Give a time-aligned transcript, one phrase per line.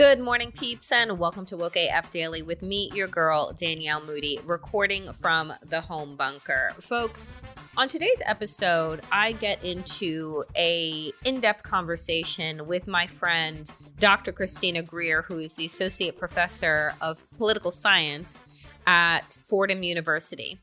[0.00, 4.40] Good morning, peeps, and welcome to Woke AF Daily with me, your girl, Danielle Moody,
[4.46, 6.72] recording from the home bunker.
[6.78, 7.28] Folks,
[7.76, 14.32] on today's episode, I get into a in-depth conversation with my friend, Dr.
[14.32, 18.42] Christina Greer, who is the Associate Professor of Political Science
[18.86, 20.58] at Fordham University.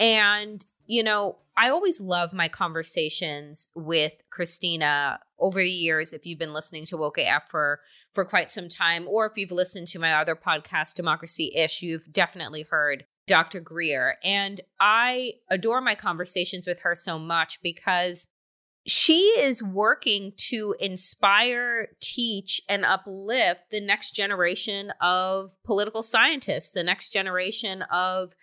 [0.00, 6.12] And, you know, I always love my conversations with Christina over the years.
[6.12, 7.80] If you've been listening to Woke AF for
[8.14, 12.12] for quite some time, or if you've listened to my other podcast, Democracy Ish, you've
[12.12, 13.60] definitely heard Dr.
[13.60, 14.16] Greer.
[14.24, 18.28] And I adore my conversations with her so much because
[18.86, 26.82] she is working to inspire, teach, and uplift the next generation of political scientists, the
[26.82, 28.34] next generation of,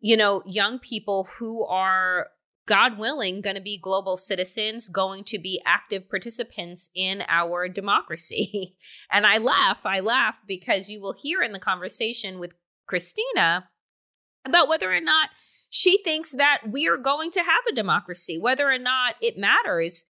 [0.00, 2.28] you know, young people who are
[2.66, 8.76] God willing, going to be global citizens, going to be active participants in our democracy.
[9.10, 12.54] and I laugh, I laugh because you will hear in the conversation with
[12.86, 13.68] Christina
[14.44, 15.30] about whether or not
[15.70, 20.06] she thinks that we are going to have a democracy, whether or not it matters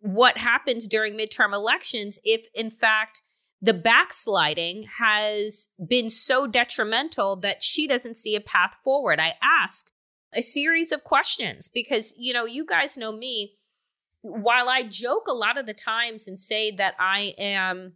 [0.00, 3.22] what happens during midterm elections if, in fact,
[3.60, 9.18] the backsliding has been so detrimental that she doesn't see a path forward.
[9.18, 9.90] I ask
[10.34, 13.54] a series of questions because, you know, you guys know me.
[14.20, 17.94] While I joke a lot of the times and say that I am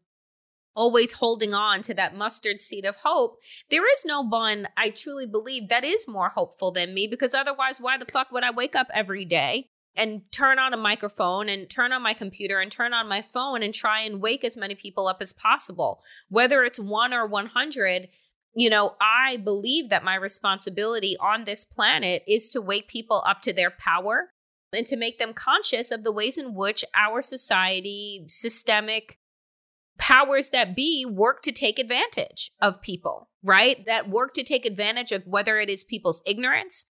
[0.75, 3.39] always holding on to that mustard seed of hope,
[3.71, 7.81] there is no one I truly believe that is more hopeful than me because otherwise,
[7.81, 11.69] why the fuck would I wake up every day and turn on a microphone and
[11.69, 14.75] turn on my computer and turn on my phone and try and wake as many
[14.75, 16.01] people up as possible?
[16.29, 18.09] Whether it's one or 100,
[18.55, 23.41] you know, I believe that my responsibility on this planet is to wake people up
[23.43, 24.31] to their power
[24.73, 29.19] and to make them conscious of the ways in which our society, systemic
[29.99, 33.85] powers that be work to take advantage of people, right?
[33.87, 36.87] That work to take advantage of whether it is people's ignorance,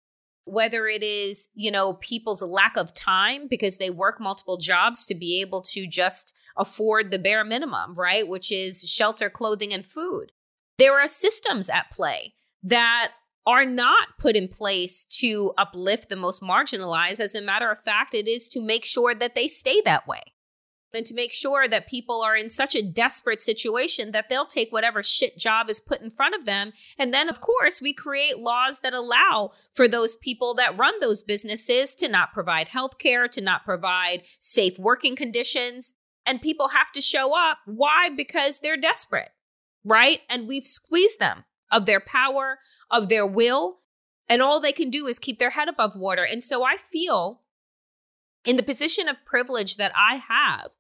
[0.45, 5.15] whether it is, you know, people's lack of time because they work multiple jobs to
[5.15, 8.27] be able to just afford the bare minimum, right?
[8.27, 10.33] Which is shelter, clothing, and food.
[10.79, 13.13] There are systems at play that
[13.47, 17.21] are not put in place to uplift the most marginalized.
[17.21, 20.23] As a matter of fact, it is to make sure that they stay that way
[20.93, 24.73] and to make sure that people are in such a desperate situation that they'll take
[24.73, 26.73] whatever shit job is put in front of them.
[26.99, 31.23] And then, of course, we create laws that allow for those people that run those
[31.23, 35.95] businesses to not provide health care, to not provide safe working conditions.
[36.25, 37.59] And people have to show up.
[37.67, 38.11] Why?
[38.11, 39.31] Because they're desperate,
[39.87, 40.21] right?
[40.29, 42.59] And we've squeezed them of their power,
[42.91, 43.79] of their will.
[44.29, 46.25] And all they can do is keep their head above water.
[46.25, 47.43] And so I feel
[48.45, 50.71] in the position of privilege that I have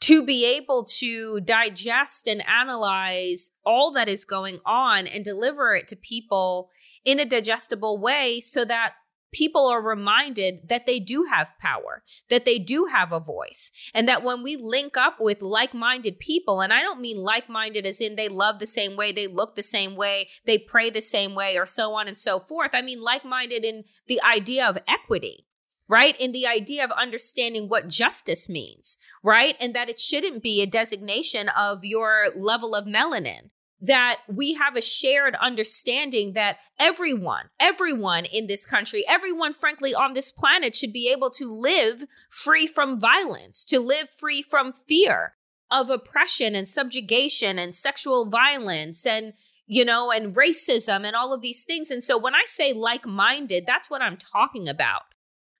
[0.00, 5.86] to be able to digest and analyze all that is going on and deliver it
[5.88, 6.70] to people
[7.04, 8.94] in a digestible way so that
[9.32, 14.08] people are reminded that they do have power, that they do have a voice, and
[14.08, 17.86] that when we link up with like minded people, and I don't mean like minded
[17.86, 21.02] as in they love the same way, they look the same way, they pray the
[21.02, 22.70] same way, or so on and so forth.
[22.72, 25.46] I mean like minded in the idea of equity
[25.90, 26.14] right?
[26.20, 29.56] In the idea of understanding what justice means, right?
[29.60, 33.50] And that it shouldn't be a designation of your level of melanin.
[33.82, 40.12] That we have a shared understanding that everyone, everyone in this country, everyone, frankly, on
[40.12, 45.34] this planet should be able to live free from violence, to live free from fear
[45.70, 49.32] of oppression and subjugation and sexual violence and
[49.72, 51.92] you know, and racism and all of these things.
[51.92, 55.02] And so when I say like minded, that's what I'm talking about.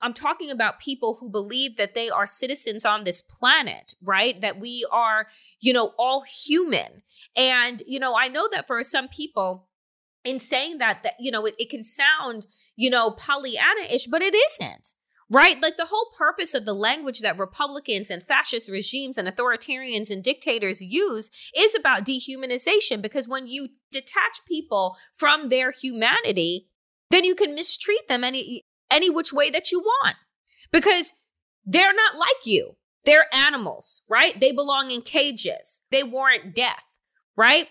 [0.02, 4.40] I'm talking about people who believe that they are citizens on this planet, right?
[4.40, 5.26] That we are,
[5.60, 7.02] you know, all human.
[7.36, 9.68] And, you know, I know that for some people,
[10.24, 14.22] in saying that, that, you know, it, it can sound, you know, Pollyanna ish, but
[14.22, 14.94] it isn't
[15.30, 15.62] right?
[15.62, 20.24] Like the whole purpose of the language that Republicans and fascist regimes and authoritarians and
[20.24, 26.66] dictators use is about dehumanization because when you detach people from their humanity,
[27.10, 30.16] then you can mistreat them any any which way that you want
[30.72, 31.14] because
[31.64, 32.76] they're not like you.
[33.04, 34.38] They're animals, right?
[34.38, 35.82] They belong in cages.
[35.90, 36.84] They warrant death,
[37.36, 37.68] right?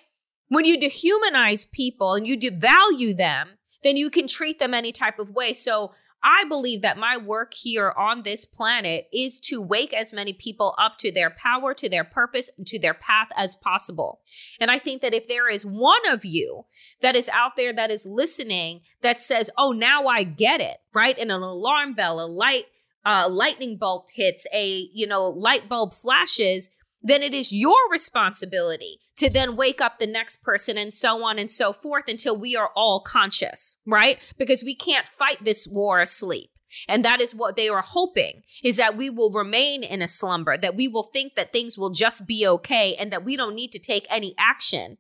[0.48, 5.20] When you dehumanize people and you devalue them, then you can treat them any type
[5.20, 5.54] of way.
[5.54, 5.92] So
[6.24, 10.76] I believe that my work here on this planet is to wake as many people
[10.78, 14.20] up to their power, to their purpose, and to their path as possible.
[14.60, 16.66] And I think that if there is one of you
[17.02, 21.18] that is out there that is listening that says, oh, now I get it, right?
[21.18, 22.66] And an alarm bell, a light,
[23.06, 26.70] uh, lightning bolt hits, a, you know, light bulb flashes,
[27.02, 31.40] then it is your responsibility to then wake up the next person and so on
[31.40, 34.20] and so forth until we are all conscious, right?
[34.38, 36.52] Because we can't fight this war asleep.
[36.88, 40.58] And that is what they are hoping is that we will remain in a slumber,
[40.58, 43.72] that we will think that things will just be okay and that we don't need
[43.72, 44.98] to take any action.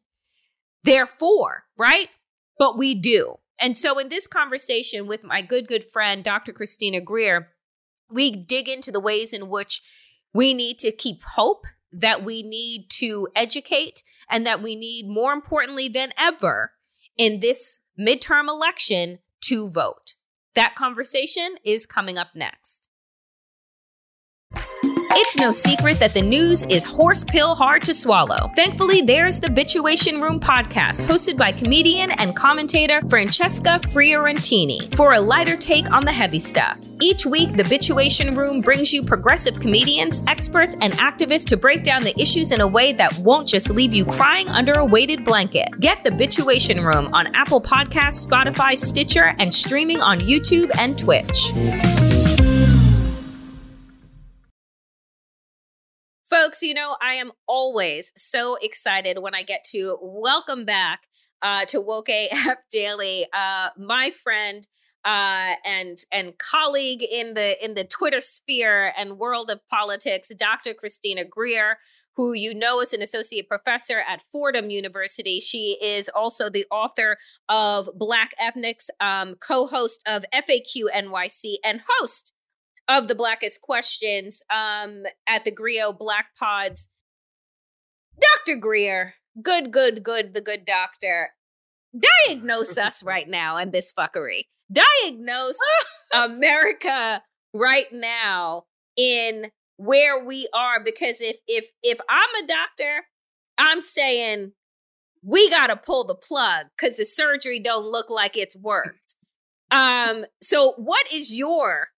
[0.84, 2.10] Therefore, right?
[2.58, 3.36] But we do.
[3.60, 6.54] And so in this conversation with my good, good friend, Dr.
[6.54, 7.50] Christina Greer,
[8.10, 9.82] we dig into the ways in which
[10.34, 15.34] we need to keep hope that we need to educate and that we need, more
[15.34, 16.74] importantly than ever,
[17.18, 20.16] in this midterm election to vote.
[20.56, 22.89] That conversation is coming up next.
[25.12, 28.52] It's no secret that the news is horse pill hard to swallow.
[28.56, 35.20] Thankfully, there's the Bitchuation Room podcast, hosted by comedian and commentator Francesca Fiorentini, for a
[35.20, 36.78] lighter take on the heavy stuff.
[37.02, 42.04] Each week, the Bitchuation Room brings you progressive comedians, experts, and activists to break down
[42.04, 45.70] the issues in a way that won't just leave you crying under a weighted blanket.
[45.80, 52.09] Get the Bitchuation Room on Apple Podcasts, Spotify, Stitcher, and streaming on YouTube and Twitch.
[56.30, 61.08] Folks, you know, I am always so excited when I get to welcome back
[61.42, 64.68] uh, to Woke AF Daily, uh, my friend
[65.04, 70.76] uh, and and colleague in the in the Twitter sphere and world of politics, Dr.
[70.76, 71.80] Christina Greer,
[72.16, 75.40] who you know is an associate professor at Fordham University.
[75.40, 77.18] She is also the author
[77.48, 82.34] of Black Ethnics, um, co-host of FAQ NYC, and host
[82.90, 86.90] of the blackest questions um, at the Grio Black Pods.
[88.20, 88.58] Dr.
[88.58, 91.30] Greer, good, good, good, the good doctor.
[92.28, 94.46] Diagnose us right now in this fuckery.
[94.72, 95.60] Diagnose
[96.14, 97.22] America
[97.54, 98.64] right now
[98.98, 103.06] in where we are because if if if I'm a doctor,
[103.58, 104.52] I'm saying
[105.24, 109.16] we got to pull the plug cuz the surgery don't look like it's worked.
[109.72, 111.90] Um so what is your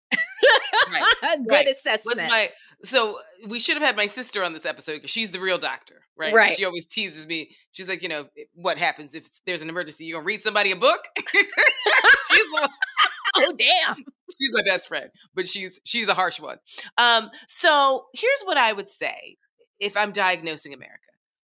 [0.92, 1.04] right.
[1.22, 1.68] Good right.
[1.68, 2.18] assessment.
[2.18, 2.50] What's my
[2.84, 6.02] so we should have had my sister on this episode because she's the real doctor,
[6.18, 6.34] right?
[6.34, 6.56] Right.
[6.56, 7.52] She always teases me.
[7.72, 10.06] She's like, you know, what happens if there's an emergency?
[10.06, 11.02] You gonna read somebody a book?
[11.32, 12.70] she's like,
[13.38, 13.96] oh damn.
[14.40, 16.58] She's my best friend, but she's she's a harsh one.
[16.98, 19.38] Um, so here's what I would say
[19.80, 20.98] if I'm diagnosing America.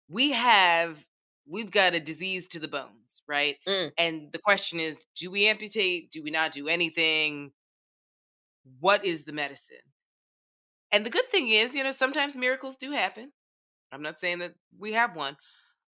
[0.08, 0.96] We have
[1.46, 3.56] we've got a disease to the bones, right?
[3.66, 3.90] Mm.
[3.98, 6.10] And the question is, do we amputate?
[6.10, 7.52] Do we not do anything?
[8.80, 9.78] What is the medicine?
[10.90, 13.32] And the good thing is, you know, sometimes miracles do happen.
[13.92, 15.36] I'm not saying that we have one,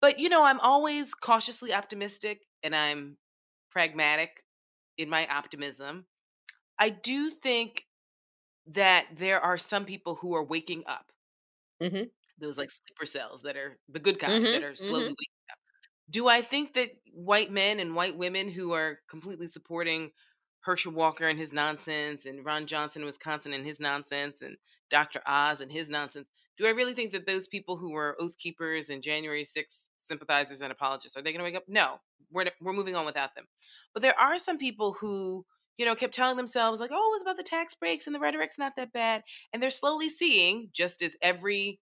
[0.00, 3.18] but you know, I'm always cautiously optimistic and I'm
[3.70, 4.44] pragmatic
[4.98, 6.06] in my optimism.
[6.78, 7.86] I do think
[8.66, 11.12] that there are some people who are waking up.
[11.80, 12.08] Mm-hmm.
[12.38, 15.16] Those like sleeper cells that are the good kind Mhm, that are slowly mhm.
[15.18, 15.58] waking up.
[16.10, 20.12] Do I think that white men and white women who are completely supporting
[20.68, 24.58] Herschel Walker and his nonsense, and Ron Johnson in Wisconsin and his nonsense, and
[24.90, 25.22] Dr.
[25.26, 26.28] Oz and his nonsense.
[26.58, 30.60] Do I really think that those people who were oath keepers and January 6th sympathizers
[30.60, 31.64] and apologists are they going to wake up?
[31.68, 33.46] No, we're we're moving on without them.
[33.94, 35.46] But there are some people who
[35.78, 38.58] you know kept telling themselves like, oh, it's about the tax breaks and the rhetoric's
[38.58, 39.22] not that bad,
[39.54, 41.80] and they're slowly seeing just as every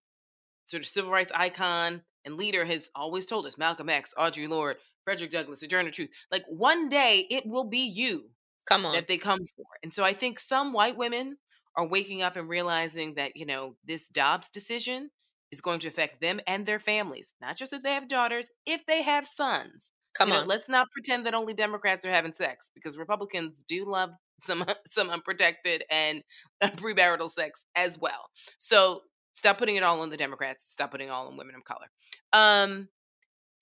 [0.65, 4.77] sort of civil rights icon and leader has always told us, Malcolm X, Audre Lorde,
[5.03, 8.29] Frederick Douglass, Sojourner Truth, like one day it will be you.
[8.67, 8.93] Come on.
[8.93, 9.65] That they come for.
[9.83, 11.37] And so I think some white women
[11.75, 15.11] are waking up and realizing that, you know, this Dobbs decision
[15.51, 18.85] is going to affect them and their families, not just if they have daughters, if
[18.85, 19.91] they have sons.
[20.17, 20.47] Come you know, on.
[20.47, 24.09] let's not pretend that only Democrats are having sex because Republicans do love
[24.41, 26.23] some some unprotected and
[26.63, 28.29] premarital sex as well.
[28.57, 29.01] So
[29.35, 30.65] stop putting it all on the Democrats.
[30.69, 31.87] Stop putting it all on women of color.
[32.33, 32.89] Um,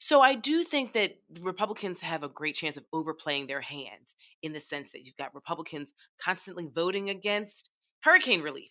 [0.05, 4.53] so I do think that Republicans have a great chance of overplaying their hands in
[4.53, 5.93] the sense that you've got Republicans
[6.23, 7.71] constantly voting against
[8.01, 8.69] hurricane relief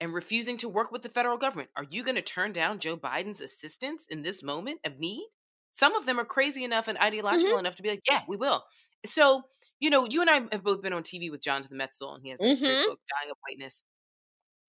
[0.00, 1.68] and refusing to work with the federal government.
[1.76, 5.26] Are you going to turn down Joe Biden's assistance in this moment of need?
[5.74, 7.58] Some of them are crazy enough and ideological mm-hmm.
[7.58, 8.64] enough to be like, yeah, we will.
[9.04, 9.42] So,
[9.78, 12.30] you know, you and I have both been on TV with Jonathan Metzl, and he
[12.30, 12.64] has a mm-hmm.
[12.64, 13.82] great book, Dying of Whiteness.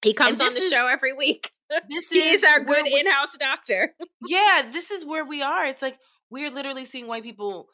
[0.02, 1.50] He comes on the is, show every week.
[1.90, 3.94] This He's our good we, in-house doctor.
[4.28, 5.66] yeah, this is where we are.
[5.66, 5.98] It's like
[6.30, 7.68] we're literally seeing white people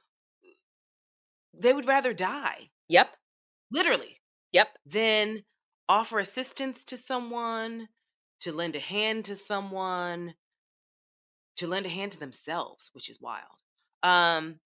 [1.59, 2.69] they would rather die.
[2.87, 3.09] Yep.
[3.71, 4.17] Literally.
[4.53, 4.67] Yep.
[4.85, 5.43] Than
[5.87, 7.89] offer assistance to someone,
[8.41, 10.35] to lend a hand to someone,
[11.57, 13.43] to lend a hand to themselves, which is wild.
[14.03, 14.59] Um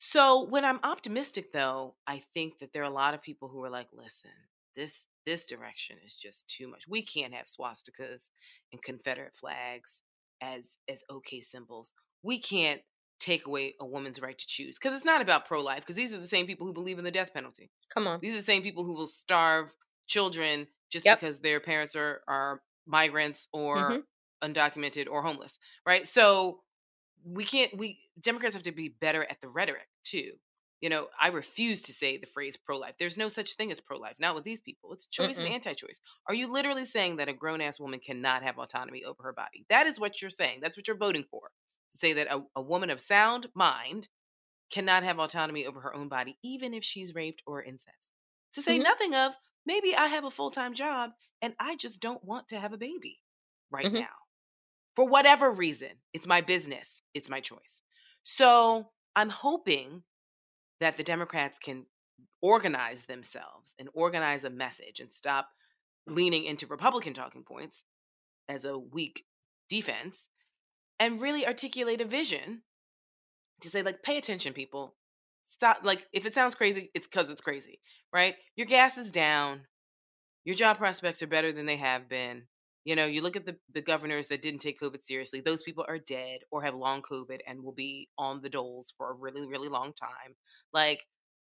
[0.00, 3.64] so when I'm optimistic though, I think that there are a lot of people who
[3.64, 4.30] are like, listen,
[4.76, 6.84] this this direction is just too much.
[6.88, 8.30] We can't have swastikas
[8.72, 10.00] and Confederate flags
[10.40, 11.92] as as okay symbols.
[12.22, 12.80] We can't
[13.20, 16.14] take away a woman's right to choose because it's not about pro life because these
[16.14, 17.70] are the same people who believe in the death penalty.
[17.92, 18.20] Come on.
[18.22, 19.74] These are the same people who will starve
[20.06, 21.20] children just yep.
[21.20, 24.50] because their parents are are migrants or mm-hmm.
[24.50, 26.08] undocumented or homeless, right?
[26.08, 26.60] So
[27.22, 30.32] we can't we Democrats have to be better at the rhetoric too
[30.80, 32.94] you know, I refuse to say the phrase pro life.
[32.98, 34.92] There's no such thing as pro life, not with these people.
[34.92, 35.46] It's choice Mm-mm.
[35.46, 36.00] and anti choice.
[36.26, 39.64] Are you literally saying that a grown ass woman cannot have autonomy over her body?
[39.70, 40.60] That is what you're saying.
[40.62, 41.50] That's what you're voting for.
[41.92, 44.08] To say that a, a woman of sound mind
[44.70, 47.96] cannot have autonomy over her own body, even if she's raped or incest.
[48.54, 48.82] To say mm-hmm.
[48.84, 49.32] nothing of
[49.66, 51.10] maybe I have a full time job
[51.42, 53.18] and I just don't want to have a baby
[53.70, 53.96] right mm-hmm.
[53.96, 54.06] now.
[54.94, 57.82] For whatever reason, it's my business, it's my choice.
[58.24, 60.02] So I'm hoping
[60.80, 61.86] that the Democrats can
[62.40, 65.48] organize themselves and organize a message and stop
[66.06, 67.84] leaning into Republican talking points
[68.48, 69.24] as a weak
[69.68, 70.28] defense
[70.98, 72.62] and really articulate a vision
[73.60, 74.94] to say, like, pay attention, people.
[75.50, 75.80] Stop.
[75.82, 77.80] Like, if it sounds crazy, it's because it's crazy,
[78.12, 78.36] right?
[78.56, 79.62] Your gas is down.
[80.44, 82.44] Your job prospects are better than they have been.
[82.88, 85.84] You know, you look at the, the governors that didn't take COVID seriously, those people
[85.86, 89.46] are dead or have long COVID and will be on the doles for a really,
[89.46, 90.36] really long time.
[90.72, 91.04] Like,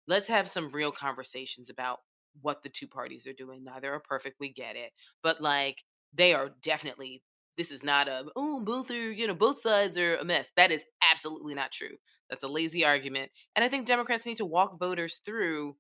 [0.07, 1.99] let's have some real conversations about
[2.41, 3.65] what the two parties are doing.
[3.65, 4.93] Neither are perfect, we get it.
[5.25, 5.83] But like,
[6.17, 7.25] they are definitely,
[7.59, 10.53] this is not a, oh, both are, you know, both sides are a mess.
[10.57, 11.97] That is absolutely not true.
[12.31, 13.33] That's a lazy argument.
[13.57, 15.75] And I think Democrats need to walk voters through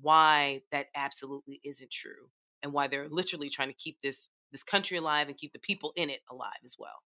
[0.00, 2.30] why that absolutely isn't true
[2.62, 5.92] and why they're literally trying to keep this this country alive and keep the people
[5.96, 7.02] in it alive as well.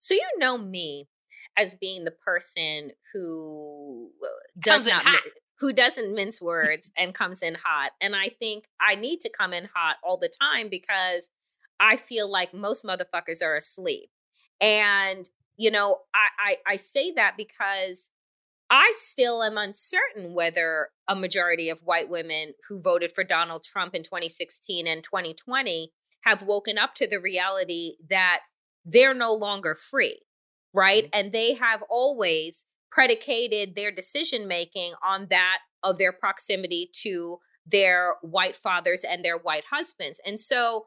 [0.00, 1.08] So you know me
[1.56, 4.10] as being the person who
[4.58, 5.04] does not
[5.60, 7.92] who doesn't mince words and comes in hot.
[8.00, 11.30] And I think I need to come in hot all the time because
[11.80, 14.10] I feel like most motherfuckers are asleep.
[14.60, 18.10] And you know, I, I, I say that because
[18.70, 23.94] I still am uncertain whether a majority of white women who voted for Donald Trump
[23.94, 25.92] in 2016 and 2020
[26.24, 28.40] have woken up to the reality that
[28.84, 30.20] they're no longer free,
[30.72, 31.04] right?
[31.04, 31.20] Mm-hmm.
[31.20, 38.14] And they have always predicated their decision making on that of their proximity to their
[38.22, 40.20] white fathers and their white husbands.
[40.24, 40.86] And so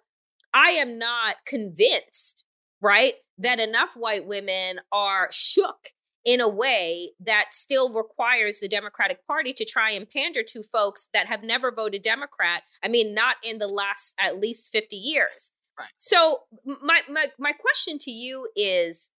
[0.53, 2.46] I am not convinced,
[2.82, 5.89] right, that enough white women are shook
[6.27, 11.07] in a way that still requires the Democratic Party to try and pander to folks
[11.13, 12.63] that have never voted Democrat.
[12.84, 15.53] I mean, not in the last at least 50 years.
[15.79, 15.88] Right.
[15.98, 19.10] So my my my question to you is,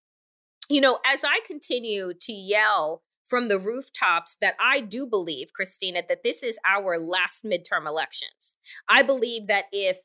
[0.69, 6.03] you know, as I continue to yell from the rooftops that I do believe, Christina,
[6.07, 8.55] that this is our last midterm elections.
[8.87, 9.97] I believe that if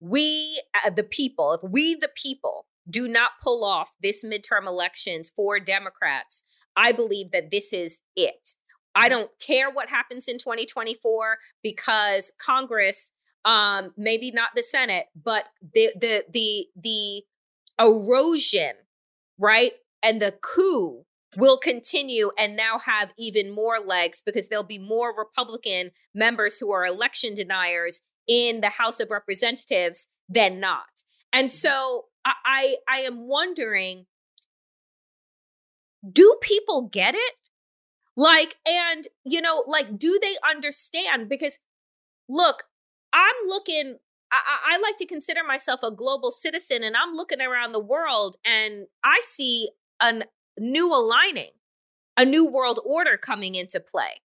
[0.00, 5.30] we, uh, the people, if we, the people, do not pull off this midterm elections
[5.34, 6.44] for Democrats,
[6.76, 8.54] I believe that this is it.
[8.94, 13.12] I don't care what happens in 2024 because Congress,
[13.44, 17.22] um, maybe not the Senate, but the the the the
[17.78, 18.72] erosion,
[19.38, 21.04] right, and the coup
[21.36, 26.72] will continue and now have even more legs because there'll be more Republican members who
[26.72, 30.86] are election deniers in the House of Representatives than not.
[31.32, 31.68] And mm-hmm.
[31.68, 32.04] so
[32.44, 34.06] I I am wondering
[36.12, 37.34] do people get it?
[38.16, 41.28] Like, and, you know, like, do they understand?
[41.28, 41.58] Because,
[42.28, 42.64] look,
[43.12, 43.98] I'm looking,
[44.32, 48.36] I, I, like to consider myself a global citizen, and I'm looking around the world
[48.44, 50.22] and I see a
[50.58, 51.50] new aligning,
[52.16, 54.22] a new world order coming into play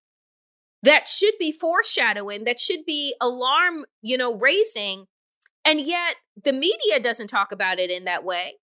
[0.84, 5.08] that should be foreshadowing, that should be alarm, you know, raising.
[5.66, 8.56] And yet the media doesn't talk about it in that way.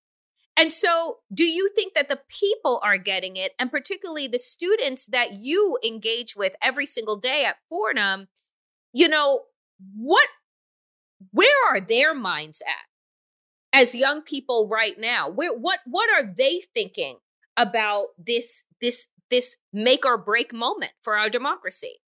[0.59, 5.07] And so, do you think that the people are getting it, and particularly the students
[5.07, 8.26] that you engage with every single day at Fordham?
[8.93, 9.43] You know,
[9.97, 10.28] what,
[11.31, 15.28] where are their minds at as young people right now?
[15.28, 17.19] Where, what, what are they thinking
[17.57, 22.00] about this, this, this make or break moment for our democracy?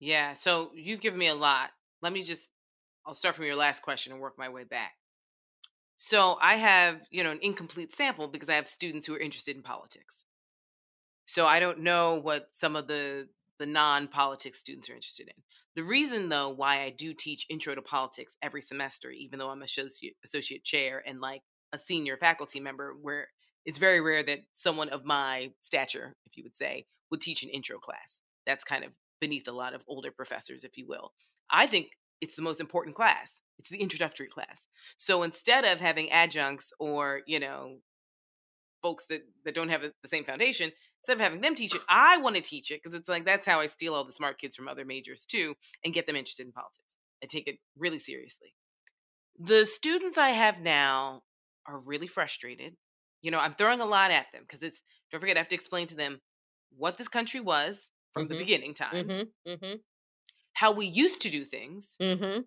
[0.00, 0.32] Yeah.
[0.32, 1.70] So you've given me a lot.
[2.00, 2.48] Let me just,
[3.08, 4.92] I'll start from your last question and work my way back.
[5.96, 9.56] So I have, you know, an incomplete sample because I have students who are interested
[9.56, 10.26] in politics.
[11.24, 15.42] So I don't know what some of the the non-politics students are interested in.
[15.74, 19.62] The reason though why I do teach intro to politics every semester even though I'm
[19.62, 23.28] associate associate chair and like a senior faculty member where
[23.64, 27.48] it's very rare that someone of my stature, if you would say, would teach an
[27.48, 28.20] intro class.
[28.46, 31.12] That's kind of beneath a lot of older professors, if you will.
[31.50, 34.68] I think it's the most important class it's the introductory class.
[34.96, 37.78] So instead of having adjuncts or, you know,
[38.82, 40.70] folks that, that don't have a, the same foundation,
[41.02, 43.46] instead of having them teach it, I want to teach it because it's like that's
[43.46, 46.46] how I steal all the smart kids from other majors too and get them interested
[46.46, 46.96] in politics.
[47.22, 48.54] I take it really seriously.
[49.38, 51.22] The students I have now
[51.66, 52.76] are really frustrated.
[53.22, 55.54] You know, I'm throwing a lot at them because it's, don't forget, I have to
[55.56, 56.20] explain to them
[56.76, 57.78] what this country was
[58.14, 58.32] from mm-hmm.
[58.32, 59.50] the beginning times, mm-hmm.
[59.50, 59.74] Mm-hmm.
[60.58, 62.40] How we used to do things, mm-hmm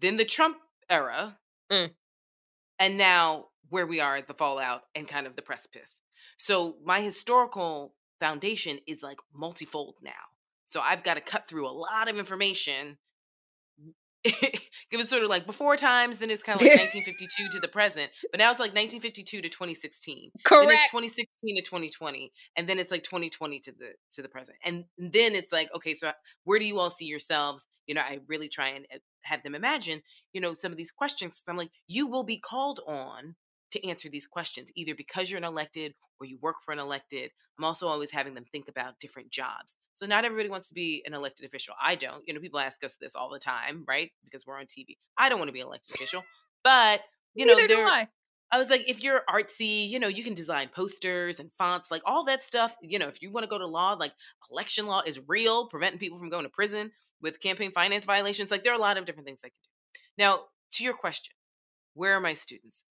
[0.00, 1.38] then the Trump era,
[1.70, 1.90] mm.
[2.78, 6.02] and now where we are at the fallout and kind of the precipice.
[6.38, 10.12] So my historical foundation is like multifold now.
[10.66, 12.98] So I've got to cut through a lot of information
[14.24, 17.68] it was sort of like before times, then it's kind of like 1952 to the
[17.68, 20.30] present, but now it's like 1952 to 2016.
[20.44, 20.68] Correct.
[20.68, 24.58] Then it's 2016 to 2020, and then it's like 2020 to the to the present,
[24.64, 26.12] and then it's like, okay, so
[26.44, 27.66] where do you all see yourselves?
[27.86, 30.02] You know, I really try and uh, have them imagine,
[30.32, 31.42] you know, some of these questions.
[31.48, 33.36] I'm like, you will be called on
[33.72, 37.30] to answer these questions, either because you're an elected or you work for an elected.
[37.58, 39.74] I'm also always having them think about different jobs.
[39.94, 41.74] So not everybody wants to be an elected official.
[41.82, 42.22] I don't.
[42.26, 44.10] You know, people ask us this all the time, right?
[44.24, 44.96] Because we're on TV.
[45.16, 46.24] I don't want to be an elected official,
[46.62, 47.00] but
[47.34, 48.08] you know, Neither do I.
[48.50, 52.00] I was like, if you're artsy, you know, you can design posters and fonts, like
[52.06, 52.74] all that stuff.
[52.80, 54.12] You know, if you want to go to law, like
[54.50, 58.50] election law is real, preventing people from going to prison with campaign finance violations.
[58.50, 60.00] Like there are a lot of different things I can do.
[60.16, 61.34] Now, to your question,
[61.94, 62.84] where are my students?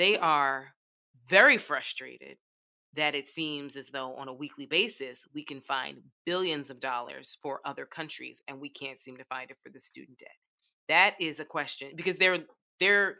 [0.00, 0.72] They are
[1.28, 2.38] very frustrated
[2.94, 7.36] that it seems as though on a weekly basis we can find billions of dollars
[7.42, 10.30] for other countries and we can't seem to find it for the student debt.
[10.88, 12.38] That is a question because they're
[12.78, 13.16] they're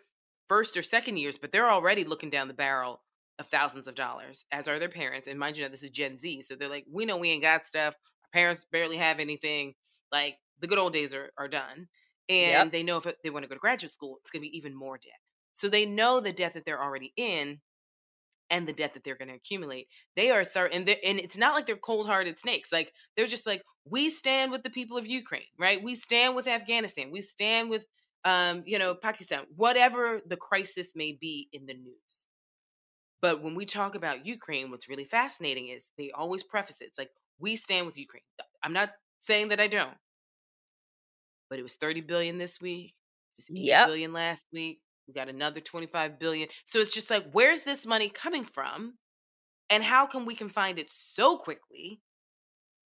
[0.48, 3.02] first or second years, but they're already looking down the barrel
[3.38, 5.28] of thousands of dollars, as are their parents.
[5.28, 7.42] And mind you, know, this is Gen Z, so they're like, we know we ain't
[7.42, 7.92] got stuff.
[7.92, 9.74] Our parents barely have anything.
[10.10, 11.88] Like the good old days are are done,
[12.30, 12.72] and yep.
[12.72, 14.74] they know if they want to go to graduate school, it's going to be even
[14.74, 15.20] more debt.
[15.60, 17.60] So they know the debt that they're already in
[18.48, 19.88] and the debt that they're going to accumulate.
[20.16, 22.72] They are third, and and it's not like they're cold-hearted snakes.
[22.72, 25.82] Like they're just like we stand with the people of Ukraine, right?
[25.82, 27.10] We stand with Afghanistan.
[27.12, 27.84] We stand with
[28.24, 29.42] um, you know, Pakistan.
[29.54, 32.26] Whatever the crisis may be in the news.
[33.20, 36.86] But when we talk about Ukraine, what's really fascinating is they always preface it.
[36.86, 38.22] It's like we stand with Ukraine.
[38.62, 38.92] I'm not
[39.22, 39.96] saying that I don't.
[41.50, 42.94] But it was 30 billion this week.
[43.38, 43.86] It was 8 yep.
[43.88, 44.80] billion last week.
[45.10, 46.48] We got another 25 billion.
[46.66, 48.94] So it's just like, where's this money coming from?
[49.68, 52.00] And how can we can find it so quickly?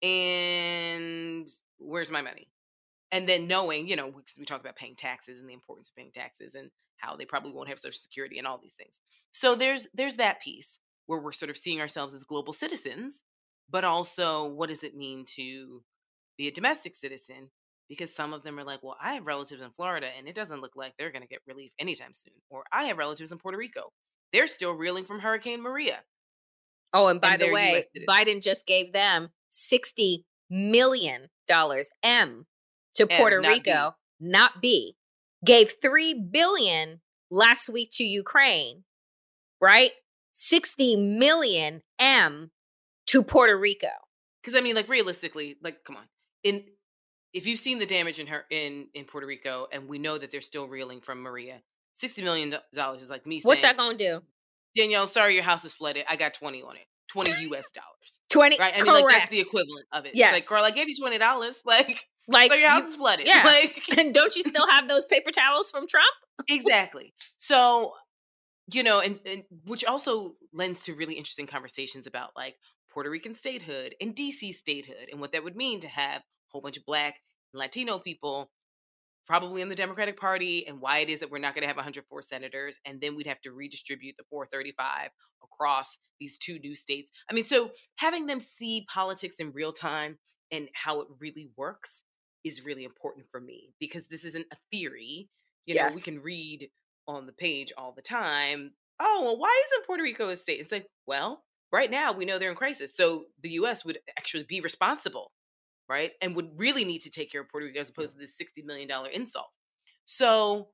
[0.03, 1.47] And
[1.79, 2.49] where's my money?
[3.13, 5.97] And then knowing, you know, we, we talk about paying taxes and the importance of
[5.97, 8.95] paying taxes and how they probably won't have social security and all these things.
[9.33, 13.23] So there's there's that piece where we're sort of seeing ourselves as global citizens,
[13.69, 15.83] but also what does it mean to
[16.39, 17.51] be a domestic citizen
[17.89, 20.61] because some of them are like, well, I have relatives in Florida and it doesn't
[20.61, 22.35] look like they're going to get relief anytime soon.
[22.51, 23.93] Or I have relatives in Puerto Rico.
[24.33, 26.01] They're still reeling from Hurricane Maria.
[26.93, 32.47] Oh, and by and the way, Biden just gave them 60 million dollars M
[32.95, 34.97] to Puerto not Rico, not B.
[35.45, 38.85] Gave 3 billion last week to Ukraine,
[39.61, 39.91] right?
[40.33, 42.51] 60 million M
[43.09, 43.89] to Puerto Rico.
[44.43, 46.05] Because I mean, like realistically, like come on,
[46.43, 46.65] in
[47.35, 50.31] if you've seen the damage in her in in Puerto Rico, and we know that
[50.31, 51.61] they're still reeling from Maria,
[51.95, 53.41] sixty million dollars is like me.
[53.43, 54.23] What's saying, that gonna do?
[54.77, 56.05] Danielle, sorry, your house is flooded.
[56.09, 56.87] I got twenty on it.
[57.11, 58.19] 20 US dollars.
[58.31, 58.73] 20 Right?
[58.75, 59.05] I mean, correct.
[59.05, 60.09] like, that's the equivalent of it.
[60.09, 60.33] It's Yes.
[60.33, 61.55] like, girl, I gave you $20.
[61.65, 63.27] Like, like so your house you- is flooded.
[63.29, 63.43] Yeah.
[63.45, 66.07] Like, and don't you still have those paper towels from Trump?
[66.51, 67.15] exactly.
[67.39, 67.93] So,
[68.73, 72.57] you know, and, and which also lends to really interesting conversations about like
[72.91, 76.23] Puerto Rican statehood and DC statehood and what that would mean to have
[76.55, 77.17] whole bunch of black
[77.53, 78.51] and Latino people
[79.27, 81.77] probably in the Democratic Party and why it is that we're not going to have
[81.77, 85.11] 104 senators and then we'd have to redistribute the 435
[85.43, 87.11] across these two new states.
[87.29, 90.19] I mean, so having them see politics in real time
[90.53, 92.05] and how it really works
[92.45, 95.31] is really important for me because this isn't a theory.
[95.67, 96.69] You know, we can read
[97.09, 100.61] on the page all the time, oh, well, why isn't Puerto Rico a state?
[100.61, 102.95] It's like, well, right now we know they're in crisis.
[102.95, 105.33] So the US would actually be responsible,
[105.89, 106.13] right?
[106.21, 108.65] And would really need to take care of Puerto Rico as opposed to this $60
[108.65, 109.51] million insult.
[110.07, 110.69] So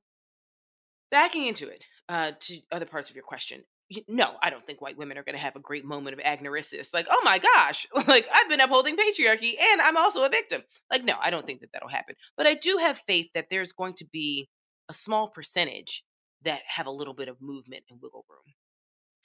[1.11, 3.63] backing into it, uh, to other parts of your question.
[4.07, 6.93] No, I don't think white women are going to have a great moment of anagnorisis.
[6.93, 10.63] Like, oh my gosh, like I've been upholding patriarchy and I'm also a victim.
[10.89, 12.15] Like, no, I don't think that that'll happen.
[12.37, 14.49] But I do have faith that there's going to be
[14.89, 16.03] a small percentage
[16.43, 18.55] that have a little bit of movement and wiggle room.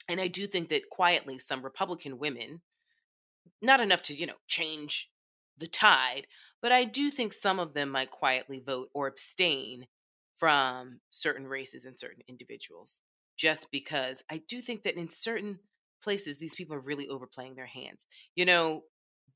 [0.09, 2.61] And I do think that quietly, some Republican women,
[3.61, 5.09] not enough to, you know, change
[5.57, 6.27] the tide,
[6.61, 9.87] but I do think some of them might quietly vote or abstain
[10.37, 13.01] from certain races and certain individuals
[13.37, 15.59] just because I do think that in certain
[16.01, 18.05] places these people are really overplaying their hands.
[18.35, 18.83] You know,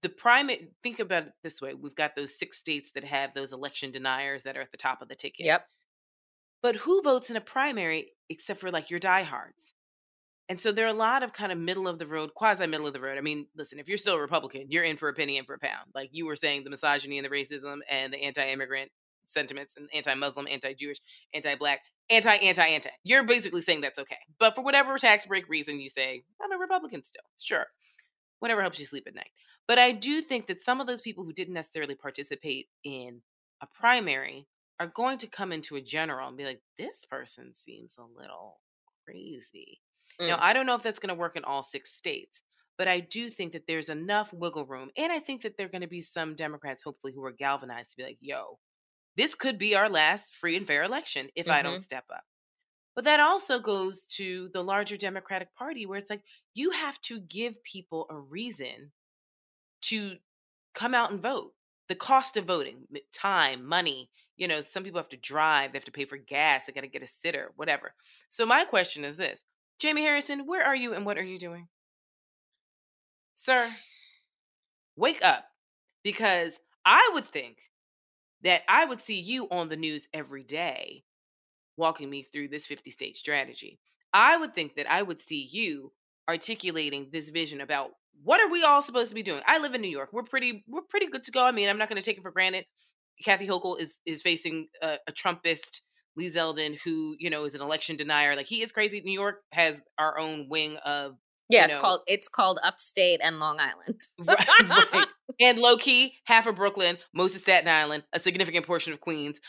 [0.02, 3.54] the primate think about it this way, we've got those six states that have those
[3.54, 5.46] election deniers that are at the top of the ticket.
[5.46, 5.66] Yep.
[6.64, 9.74] But who votes in a primary except for like your diehards?
[10.50, 12.88] And so there are a lot of kind of middle of the road, quasi middle
[12.88, 13.18] of the road.
[13.18, 15.54] I mean, listen, if you're still a Republican, you're in for a penny and for
[15.54, 15.92] a pound.
[15.96, 18.92] Like you were saying, the misogyny and the racism and the anti-immigrant
[19.28, 20.98] sentiments and anti-Muslim, anti-Jewish,
[21.34, 22.90] anti-black, anti, anti, anti.
[23.04, 24.18] You're basically saying that's okay.
[24.40, 27.24] But for whatever tax break reason you say, I'm a Republican still.
[27.40, 27.68] Sure.
[28.40, 29.32] Whatever helps you sleep at night.
[29.68, 33.22] But I do think that some of those people who didn't necessarily participate in
[33.62, 34.48] a primary
[34.80, 38.60] are going to come into a general and be like, this person seems a little
[39.12, 39.82] crazy.
[40.20, 40.42] Now, Mm.
[40.42, 42.44] I don't know if that's going to work in all six states,
[42.78, 44.92] but I do think that there's enough wiggle room.
[44.98, 47.92] And I think that there are going to be some Democrats, hopefully, who are galvanized
[47.92, 48.60] to be like, yo,
[49.18, 52.24] this could be our last free and fair election if I don't step up.
[52.96, 57.20] But that also goes to the larger Democratic Party, where it's like you have to
[57.20, 58.92] give people a reason
[59.84, 60.18] to
[60.76, 61.54] come out and vote.
[61.88, 64.10] The cost of voting, time, money,
[64.42, 66.82] you know, some people have to drive, they have to pay for gas, they got
[66.82, 67.94] to get a sitter, whatever.
[68.30, 69.46] So, my question is this
[69.78, 71.68] Jamie Harrison, where are you and what are you doing?
[73.36, 73.70] Sir,
[74.96, 75.46] wake up
[76.04, 77.58] because I would think
[78.42, 81.04] that I would see you on the news every day
[81.78, 83.80] walking me through this 50 state strategy.
[84.12, 85.92] I would think that I would see you
[86.28, 87.92] articulating this vision about
[88.24, 89.44] what are we all supposed to be doing.
[89.46, 90.10] I live in New York.
[90.12, 91.46] We're pretty we're pretty good to go.
[91.46, 92.66] I mean, I'm not going to take it for granted.
[93.24, 95.82] Kathy Hochul is is facing a, a Trumpist
[96.16, 98.36] Lee Zeldin who, you know, is an election denier.
[98.36, 99.02] Like he is crazy.
[99.02, 101.18] New York has our own wing of
[101.50, 104.02] Yeah, it's know, called it's called Upstate and Long Island.
[104.28, 105.08] right, right.
[105.40, 109.40] And low key, half of Brooklyn, most of Staten Island, a significant portion of Queens,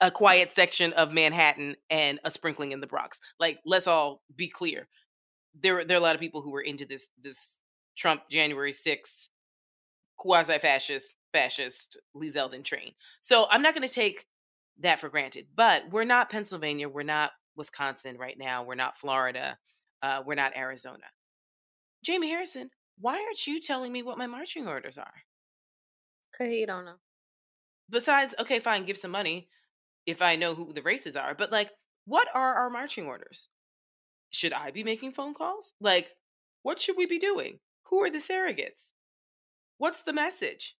[0.00, 3.18] a quiet section of Manhattan, and a sprinkling in the Bronx.
[3.40, 4.86] Like, let's all be clear.
[5.60, 7.60] There, there are a lot of people who were into this this
[7.96, 9.28] Trump January 6th
[10.18, 12.92] quasi fascist fascist Lee Zeldin train.
[13.20, 14.26] So I'm not going to take
[14.80, 15.46] that for granted.
[15.54, 16.88] But we're not Pennsylvania.
[16.88, 18.64] We're not Wisconsin right now.
[18.64, 19.58] We're not Florida.
[20.02, 21.04] Uh, we're not Arizona.
[22.02, 25.12] Jamie Harrison, why aren't you telling me what my marching orders are?
[26.36, 26.96] Cause you don't know.
[27.90, 29.48] Besides, okay, fine, give some money
[30.06, 31.34] if I know who the races are.
[31.34, 31.70] But like,
[32.06, 33.48] what are our marching orders?
[34.30, 35.72] Should I be making phone calls?
[35.80, 36.08] Like,
[36.62, 37.58] what should we be doing?
[37.84, 38.92] Who are the surrogates?
[39.78, 40.76] What's the message?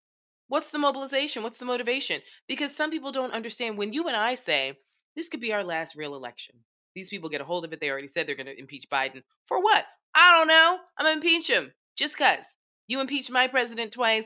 [0.51, 1.45] What's the mobilization?
[1.45, 2.23] What's the motivation?
[2.49, 4.77] Because some people don't understand when you and I say
[5.15, 6.57] this could be our last real election.
[6.97, 7.81] These people get a hold of it.
[7.81, 9.23] They already said they're going to impeach Biden.
[9.47, 9.85] For what?
[10.13, 10.79] I don't know.
[10.99, 12.45] I'm going to impeach him just because.
[12.89, 14.25] You impeached my president twice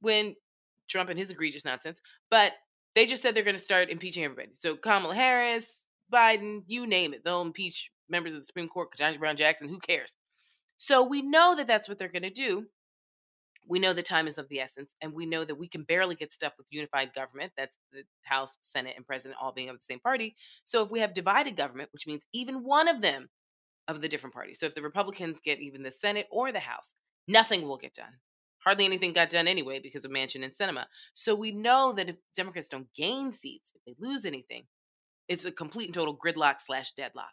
[0.00, 0.34] when
[0.88, 2.52] Trump and his egregious nonsense, but
[2.94, 4.52] they just said they're going to start impeaching everybody.
[4.58, 5.66] So Kamala Harris,
[6.10, 7.22] Biden, you name it.
[7.22, 10.16] They'll impeach members of the Supreme Court, Ketanji Brown Jackson, who cares?
[10.78, 12.68] So we know that that's what they're going to do.
[13.68, 16.14] We know the time is of the essence, and we know that we can barely
[16.14, 17.52] get stuff with unified government.
[17.56, 20.36] That's the House, Senate, and President all being of the same party.
[20.64, 23.28] So if we have divided government, which means even one of them
[23.88, 24.58] of the different parties.
[24.58, 26.94] So if the Republicans get even the Senate or the House,
[27.28, 28.18] nothing will get done.
[28.64, 30.86] Hardly anything got done anyway because of Manchin and Sinema.
[31.14, 34.64] So we know that if Democrats don't gain seats, if they lose anything,
[35.28, 37.32] it's a complete and total gridlock slash deadlock.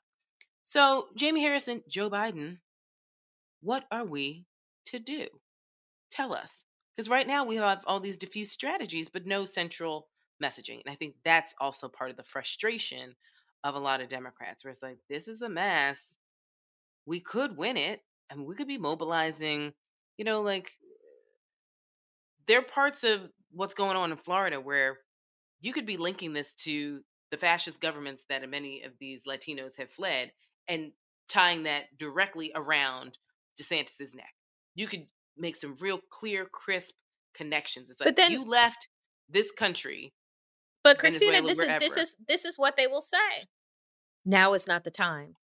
[0.63, 2.57] So Jamie Harrison, Joe Biden,
[3.61, 4.45] what are we
[4.87, 5.27] to do?
[6.13, 6.51] Tell us.
[6.95, 10.09] Because right now we have all these diffuse strategies, but no central
[10.41, 10.79] messaging.
[10.85, 13.15] And I think that's also part of the frustration
[13.63, 16.19] of a lot of Democrats, where it's like, this is a mess.
[17.07, 18.01] We could win it.
[18.31, 19.73] I mean, we could be mobilizing,
[20.17, 20.71] you know, like
[22.45, 23.21] there are parts of
[23.51, 24.99] what's going on in Florida where
[25.61, 29.89] you could be linking this to the fascist governments that many of these Latinos have
[29.89, 30.31] fled
[30.67, 30.91] and
[31.27, 33.17] tying that directly around
[33.59, 34.35] DeSantis's neck.
[34.75, 36.95] You could make some real clear, crisp
[37.33, 37.89] connections.
[37.89, 38.87] It's like but then, you left
[39.29, 40.13] this country.
[40.83, 43.47] But Christina, this is this is this is what they will say.
[44.25, 45.35] Now is not the time.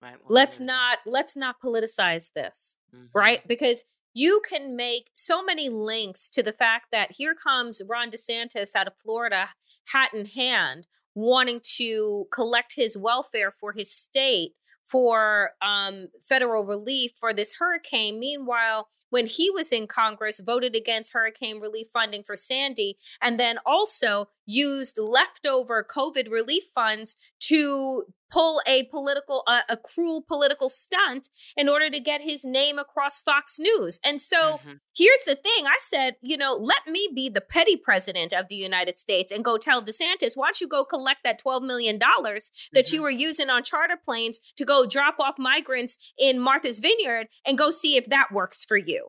[0.00, 2.76] Right, well, let's not let's not politicize this.
[2.94, 3.06] Mm-hmm.
[3.12, 3.46] Right?
[3.46, 8.74] Because you can make so many links to the fact that here comes Ron DeSantis
[8.74, 9.50] out of Florida,
[9.92, 14.52] hat in hand, wanting to collect his welfare for his state
[14.90, 18.18] for um, federal relief for this hurricane.
[18.18, 23.58] Meanwhile, when he was in Congress, voted against hurricane relief funding for Sandy, and then
[23.66, 31.28] also used leftover COVID relief funds to pull a political uh, a cruel political stunt
[31.56, 34.00] in order to get his name across Fox News.
[34.04, 34.72] And so mm-hmm.
[34.94, 38.56] here's the thing I said, you know, let me be the petty president of the
[38.56, 42.50] United States and go tell DeSantis, why don't you go collect that 12 million dollars
[42.72, 42.96] that mm-hmm.
[42.96, 47.58] you were using on charter planes to go drop off migrants in Martha's Vineyard and
[47.58, 49.08] go see if that works for you.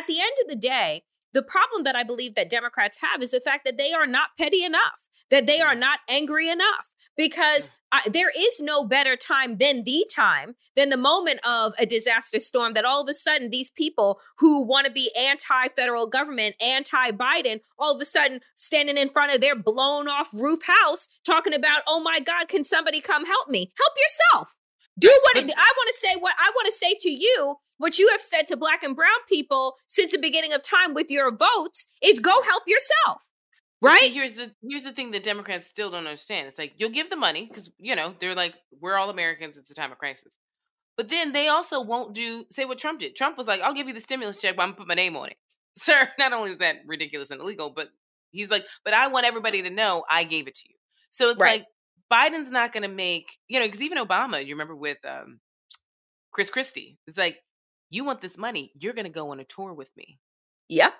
[0.00, 3.32] at the end of the day, the problem that I believe that Democrats have is
[3.32, 5.80] the fact that they are not petty enough, that they are mm.
[5.80, 6.86] not angry enough,
[7.16, 11.84] because I, there is no better time than the time, than the moment of a
[11.84, 16.06] disaster storm that all of a sudden these people who want to be anti federal
[16.06, 20.60] government, anti Biden, all of a sudden standing in front of their blown off roof
[20.64, 23.72] house talking about, oh my God, can somebody come help me?
[23.76, 24.56] Help yourself.
[24.98, 26.14] Do what it, I want to say.
[26.18, 29.08] What I want to say to you, what you have said to black and brown
[29.28, 33.22] people since the beginning of time with your votes is go help yourself.
[33.82, 34.00] Right?
[34.00, 36.48] See, here's the here's the thing that Democrats still don't understand.
[36.48, 39.56] It's like you'll give the money because you know they're like we're all Americans.
[39.56, 40.32] It's a time of crisis,
[40.98, 43.16] but then they also won't do say what Trump did.
[43.16, 45.16] Trump was like, "I'll give you the stimulus check, but I'm gonna put my name
[45.16, 45.36] on it."
[45.78, 47.88] Sir, not only is that ridiculous and illegal, but
[48.32, 50.74] he's like, "But I want everybody to know I gave it to you."
[51.10, 51.60] So it's right.
[51.60, 51.66] like
[52.12, 55.40] Biden's not going to make, you know, because even Obama, you remember with um,
[56.32, 57.38] Chris Christie, it's like,
[57.90, 60.18] you want this money, you're going to go on a tour with me.
[60.68, 60.94] Yep.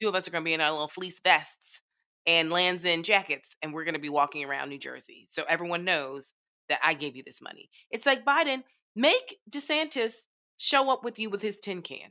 [0.00, 1.80] Two of us are going to be in our little fleece vests
[2.26, 5.28] and Lands' End jackets, and we're going to be walking around New Jersey.
[5.30, 6.34] So everyone knows
[6.68, 7.68] that I gave you this money.
[7.90, 8.62] It's like Biden,
[8.94, 10.12] make DeSantis
[10.56, 12.10] show up with you with his tin can.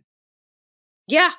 [1.08, 1.32] Yeah.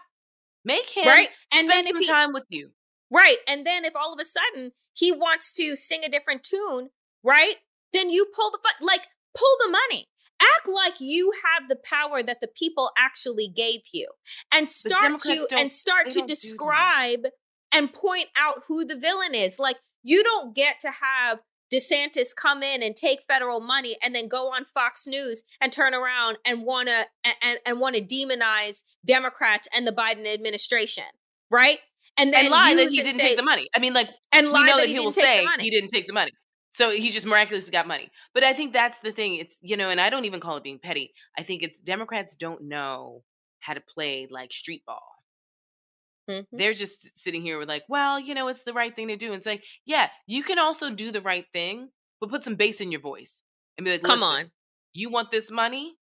[0.64, 1.28] Make him right?
[1.52, 2.70] and spend then some he, time with you.
[3.12, 3.38] Right.
[3.48, 6.90] And then if all of a sudden he wants to sing a different tune,
[7.24, 7.56] right?
[7.92, 10.08] Then you pull the fu- like pull the money.
[10.42, 14.08] Act like you have the power that the people actually gave you,
[14.50, 17.26] and start to and start to describe
[17.72, 19.58] and point out who the villain is.
[19.58, 21.40] Like you don't get to have
[21.72, 25.94] DeSantis come in and take federal money and then go on Fox News and turn
[25.94, 27.06] around and want to
[27.42, 31.04] and, and want to demonize Democrats and the Biden administration,
[31.50, 31.80] right?
[32.20, 33.68] And then and lie that he didn't say, take the money.
[33.74, 36.32] I mean, like and we know that, he, will say he didn't take the money.
[36.72, 38.10] So he just miraculously got money.
[38.32, 39.36] But I think that's the thing.
[39.36, 41.12] It's you know, and I don't even call it being petty.
[41.38, 43.22] I think it's Democrats don't know
[43.60, 45.16] how to play like street ball.
[46.28, 46.56] Mm-hmm.
[46.56, 49.28] They're just sitting here with like, well, you know, it's the right thing to do.
[49.28, 51.88] And it's like, yeah, you can also do the right thing,
[52.20, 53.42] but put some bass in your voice
[53.76, 54.50] and be like, come on,
[54.92, 55.96] you want this money?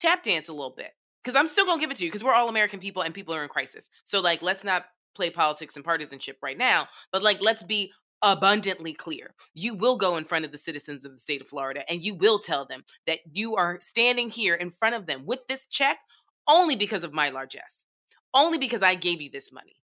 [0.00, 2.34] Tap dance a little bit because I'm still gonna give it to you because we're
[2.34, 3.88] all American people and people are in crisis.
[4.04, 4.84] So like, let's not
[5.16, 9.34] play politics and partisanship right now, but like let's be abundantly clear.
[9.54, 12.14] You will go in front of the citizens of the state of Florida and you
[12.14, 15.98] will tell them that you are standing here in front of them with this check
[16.48, 17.84] only because of my largesse.
[18.34, 19.76] only because I gave you this money.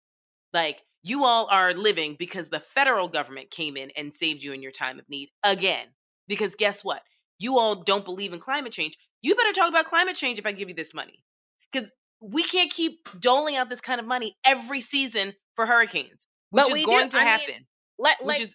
[0.53, 4.63] Like you all are living because the federal government came in and saved you in
[4.63, 5.87] your time of need again.
[6.29, 7.03] Because guess what?
[7.39, 8.99] You all don't believe in climate change.
[9.23, 11.25] You better talk about climate change if I give you this money.
[11.73, 16.65] Because we can't keep doling out this kind of money every season for hurricanes, which
[16.69, 17.11] But is going do.
[17.11, 17.67] to I mean, happen.
[17.99, 18.55] Like, which is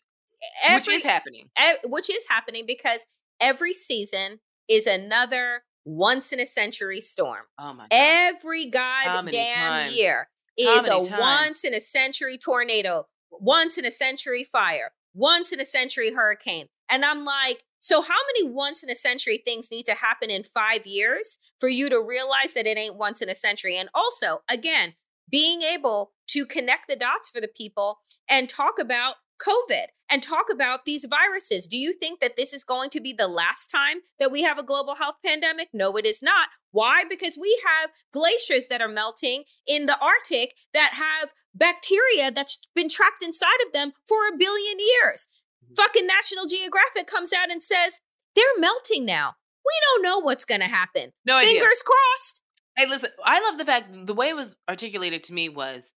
[0.64, 1.50] every, which is happening.
[1.60, 3.06] e- which is happening because
[3.40, 7.44] every season is another once in a century storm.
[7.60, 7.90] Oh my god.
[7.92, 11.10] Every goddamn year is a times?
[11.12, 16.68] once in a century tornado, once in a century fire, once in a century hurricane.
[16.90, 20.42] And I'm like, so how many once in a century things need to happen in
[20.42, 23.78] five years for you to realize that it ain't once in a century?
[23.78, 24.96] And also, again,
[25.30, 30.46] being able to connect the dots for the people and talk about COVID and talk
[30.52, 31.68] about these viruses.
[31.68, 34.58] Do you think that this is going to be the last time that we have
[34.58, 35.70] a global health pandemic?
[35.72, 36.50] No, it is not.
[36.72, 37.04] Why?
[37.08, 42.90] Because we have glaciers that are melting in the Arctic that have bacteria that's been
[42.90, 45.28] trapped inside of them for a billion years.
[45.76, 48.00] Fucking National Geographic comes out and says
[48.36, 49.36] they're melting now.
[49.66, 51.12] We don't know what's going to happen.
[51.26, 51.54] No idea.
[51.54, 52.42] Fingers crossed.
[52.78, 55.94] Hey, listen, I love the fact the way it was articulated to me was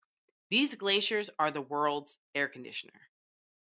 [0.50, 2.92] these glaciers are the world's air conditioner.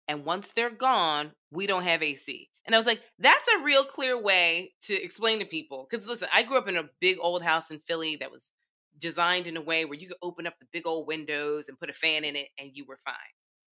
[0.07, 2.51] And once they're gone, we don't have AC.
[2.67, 5.87] And I was like, that's a real clear way to explain to people.
[5.91, 8.51] Because listen, I grew up in a big old house in Philly that was
[8.99, 11.91] designed in a way where you could open up the big old windows and put
[11.91, 13.15] a fan in it and you were fine.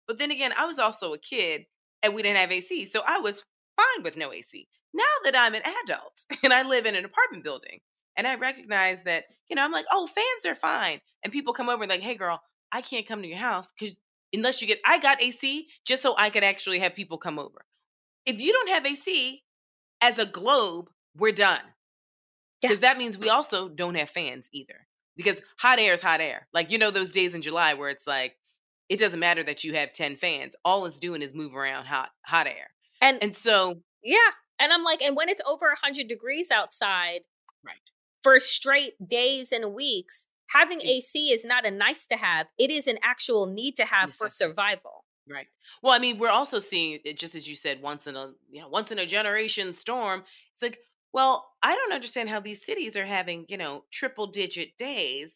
[0.07, 1.65] But then again, I was also a kid
[2.07, 2.87] and we didn't have AC.
[2.87, 3.45] So I was
[3.77, 4.69] fine with no AC.
[4.95, 7.81] Now that I'm an adult and I live in an apartment building
[8.17, 11.01] and I recognize that, you know, I'm like, oh, fans are fine.
[11.23, 12.41] And people come over and like, hey, girl,
[12.73, 13.97] I can't come to your house because
[14.33, 17.65] unless you get, I got AC just so I could actually have people come over.
[18.25, 19.43] If you don't have AC
[20.01, 21.61] as a globe, we're done.
[22.63, 24.87] Because that means we also don't have fans either.
[25.17, 26.47] Because hot air is hot air.
[26.55, 28.37] Like, you know, those days in July where it's like,
[28.89, 30.55] it doesn't matter that you have 10 fans.
[30.65, 32.71] All it's doing is move around hot hot air.
[33.01, 34.31] And And so, yeah.
[34.59, 37.21] And I'm like, and when it's over 100 degrees outside
[37.65, 37.77] right.
[38.23, 42.47] for straight days and weeks, having AC is not a nice to have.
[42.59, 45.05] It is an actual need to have for survival.
[45.29, 45.47] Right.
[45.83, 48.61] Well, I mean, we're also seeing it just as you said, once in a you
[48.61, 50.23] know, once in a generation storm.
[50.55, 50.79] It's like,
[51.13, 55.33] well, I don't understand how these cities are having, you know, triple digit days,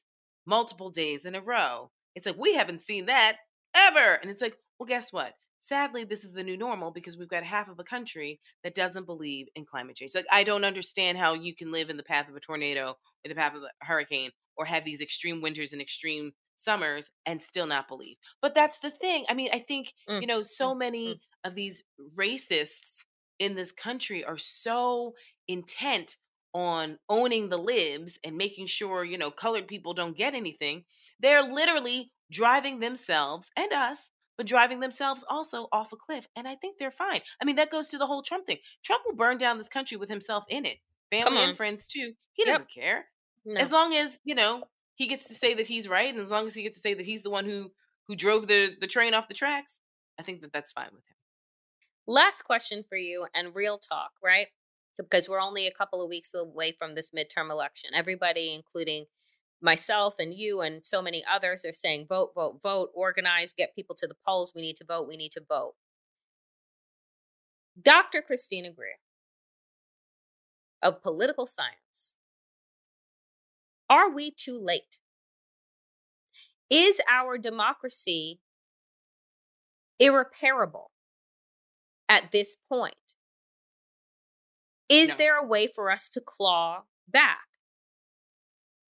[0.46, 1.90] multiple days in a row.
[2.14, 3.36] It's like we haven't seen that
[3.74, 4.14] ever.
[4.14, 5.34] And it's like, well, guess what?
[5.62, 9.04] Sadly, this is the new normal because we've got half of a country that doesn't
[9.06, 10.14] believe in climate change.
[10.14, 12.90] Like, I don't understand how you can live in the path of a tornado
[13.24, 17.42] or the path of a hurricane or have these extreme winters and extreme summers and
[17.42, 18.16] still not believe.
[18.42, 19.24] But that's the thing.
[19.28, 21.82] I mean, I think, Mm, you know, so many of these
[22.18, 23.04] racists
[23.38, 25.14] in this country are so
[25.48, 26.16] intent
[26.52, 30.84] on owning the libs and making sure, you know, colored people don't get anything.
[31.20, 36.26] They're literally driving themselves and us, but driving themselves also off a cliff.
[36.36, 37.20] And I think they're fine.
[37.40, 38.58] I mean, that goes to the whole Trump thing.
[38.82, 40.78] Trump will burn down this country with himself in it,
[41.10, 42.14] family and friends too.
[42.32, 42.52] He Yep.
[42.52, 43.08] doesn't care.
[43.44, 43.60] No.
[43.60, 46.46] As long as, you know, he gets to say that he's right and as long
[46.46, 47.72] as he gets to say that he's the one who
[48.06, 49.80] who drove the the train off the tracks,
[50.18, 51.16] I think that that's fine with him.
[52.06, 54.48] Last question for you and real talk, right?
[54.98, 57.90] Because we're only a couple of weeks away from this midterm election.
[57.94, 59.06] Everybody, including
[59.62, 63.94] myself and you and so many others, are saying vote, vote, vote, organize, get people
[63.96, 64.52] to the polls.
[64.54, 65.08] We need to vote.
[65.08, 65.74] We need to vote.
[67.80, 68.20] Dr.
[68.20, 68.98] Christina Greer
[70.82, 72.16] of political science.
[73.88, 74.98] Are we too late?
[76.70, 78.40] Is our democracy
[79.98, 80.92] irreparable
[82.08, 83.14] at this point?
[84.90, 85.14] Is No.
[85.16, 87.46] there a way for us to claw back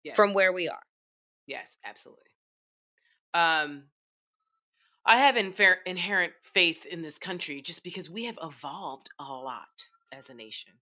[0.03, 0.17] Yes.
[0.17, 0.83] from where we are?
[1.47, 2.33] Yes, absolutely.
[3.33, 3.91] Um,
[5.07, 9.89] I have infer- inherent faith in this country just because we have evolved a lot
[10.13, 10.81] as a nation.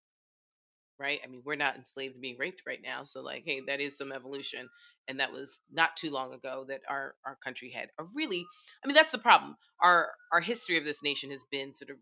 [0.98, 1.20] Right?
[1.24, 4.12] I mean, we're not enslaved being raped right now, so like, hey, that is some
[4.12, 4.68] evolution,
[5.08, 8.46] and that was not too long ago that our our country had a really.
[8.84, 9.56] I mean, that's the problem.
[9.80, 11.96] Our our history of this nation has been sort of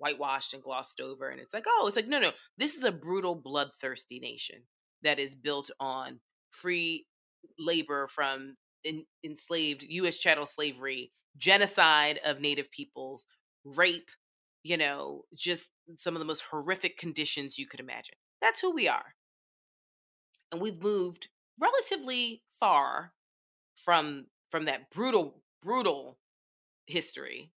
[0.00, 2.92] whitewashed and glossed over, and it's like, oh, it's like, no, no, this is a
[2.92, 4.62] brutal, bloodthirsty nation
[5.02, 6.20] that is built on
[6.50, 7.06] free
[7.58, 10.18] labor from in, enslaved U.S.
[10.18, 13.26] chattel slavery, genocide of Native peoples,
[13.64, 14.10] rape,
[14.62, 18.16] you know, just some of the most horrific conditions you could imagine.
[18.40, 19.14] That's who we are.
[20.50, 21.28] And we've moved
[21.60, 23.12] relatively far
[23.84, 26.18] from from that brutal, brutal
[26.86, 27.52] history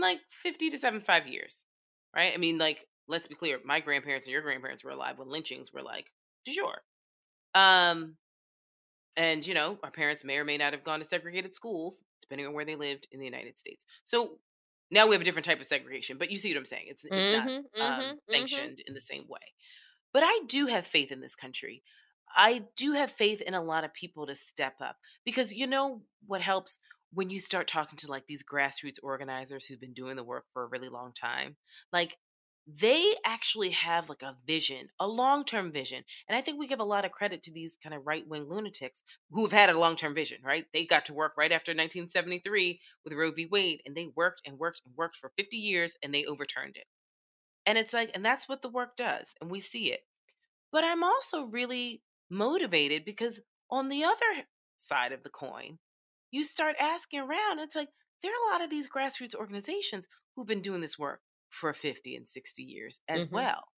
[0.00, 1.64] like 50 to 75 years.
[2.14, 2.32] Right?
[2.34, 5.72] I mean, like, let's be clear, my grandparents and your grandparents were alive when lynchings
[5.72, 6.12] were like
[6.44, 6.82] du jour.
[7.54, 8.18] Um
[9.16, 12.46] And, you know, our parents may or may not have gone to segregated schools, depending
[12.46, 13.84] on where they lived in the United States.
[14.04, 14.40] So
[14.90, 16.86] now we have a different type of segregation, but you see what I'm saying.
[16.88, 18.30] It's, it's Mhm, not mhm, um, mhm.
[18.32, 19.54] sanctioned in the same way.
[20.12, 21.84] But I do have faith in this country.
[22.36, 26.04] I do have faith in a lot of people to step up because you know
[26.26, 26.78] what helps
[27.14, 30.64] when you start talking to like these grassroots organizers who've been doing the work for
[30.64, 31.56] a really long time.
[31.92, 32.16] Like
[32.66, 36.02] they actually have like a vision, a long-term vision.
[36.28, 39.02] And I think we give a lot of credit to these kind of right-wing lunatics
[39.30, 40.64] who have had a long-term vision, right?
[40.72, 43.46] They got to work right after 1973 with Roe v.
[43.50, 46.86] Wade and they worked and worked and worked for 50 years and they overturned it.
[47.66, 49.34] And it's like, and that's what the work does.
[49.40, 50.00] And we see it.
[50.72, 53.40] But I'm also really motivated because
[53.70, 54.46] on the other
[54.78, 55.78] side of the coin,
[56.34, 57.58] you start asking around.
[57.60, 57.90] It's like,
[58.22, 62.16] there are a lot of these grassroots organizations who've been doing this work for 50
[62.16, 63.30] and 60 years as Mhm.
[63.30, 63.68] well.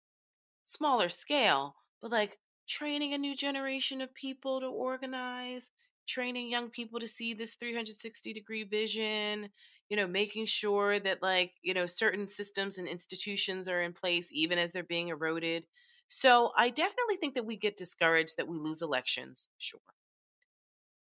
[0.64, 5.70] Smaller scale, but like training a new generation of people to organize,
[6.06, 9.50] training young people to see this 360 degree vision,
[9.88, 14.28] you know, making sure that like, you know, certain systems and institutions are in place
[14.32, 15.66] even as they're being eroded.
[16.08, 19.48] So I definitely think that we get discouraged that we lose elections.
[19.58, 19.80] Sure.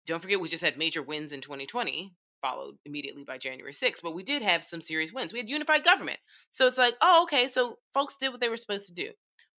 [0.05, 4.13] Don't forget, we just had major wins in 2020, followed immediately by January 6th, but
[4.13, 5.33] we did have some serious wins.
[5.33, 6.19] We had unified government.
[6.51, 9.11] So it's like, oh, okay, so folks did what they were supposed to do.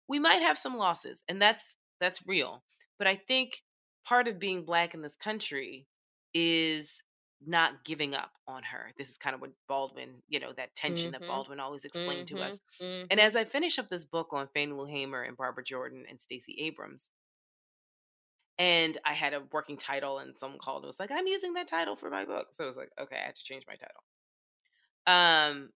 [0.09, 2.63] We might have some losses, and that's that's real.
[2.99, 3.63] But I think
[4.07, 5.87] part of being black in this country
[6.35, 7.03] is
[7.45, 8.93] not giving up on her.
[8.97, 11.27] This is kind of what Baldwin, you know, that tension that Mhm.
[11.27, 12.59] Baldwin always explained to us.
[12.81, 16.07] Mhm, And as I finish up this book on Fannie Lou Hamer and Barbara Jordan
[16.09, 17.11] and Stacey Abrams,
[18.59, 21.69] and I had a working title, and someone called and was like, "I'm using that
[21.69, 24.03] title for my book," so I was like, "Okay, I had to change my title."
[25.07, 25.71] Um,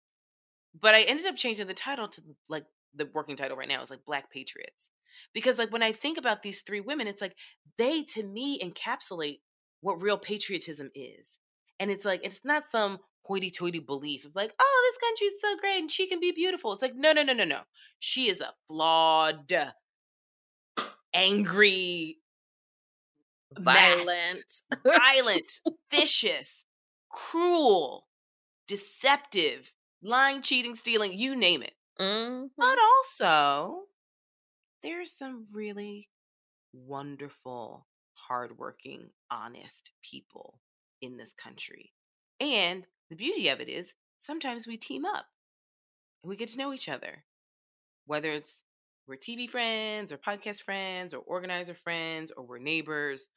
[0.81, 3.91] but I ended up changing the title to like the working title right now is
[3.91, 4.91] like Black Patriots,
[5.35, 7.37] because like when I think about these three women, it's like
[7.79, 9.41] they to me encapsulate
[9.81, 11.39] what real patriotism is,
[11.79, 15.57] and it's like it's not some hoity-toity belief of like, oh, this country is so
[15.61, 16.73] great and she can be beautiful.
[16.73, 17.61] It's like, no, no, no, no, no.
[18.01, 19.53] She is a flawed,
[21.15, 22.20] angry,
[23.59, 24.63] Violent.
[24.85, 26.65] violent, vicious,
[27.11, 28.07] cruel,
[28.69, 29.73] deceptive,
[30.03, 31.75] lying, cheating, stealing, you name it.
[31.99, 32.51] Mhm.
[32.57, 33.87] But also,
[34.83, 36.09] there's some really
[36.73, 40.61] wonderful, hardworking, honest people
[41.01, 41.93] in this country.
[42.41, 45.27] And the beauty of it is sometimes we team up
[46.23, 47.25] and we get to know each other,
[48.07, 48.63] whether it's
[49.07, 53.29] we're TV friends or podcast friends or organizer friends or we're neighbors